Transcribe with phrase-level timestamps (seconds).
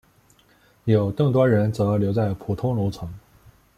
[0.85, 3.07] 有更多人则留在普通楼层。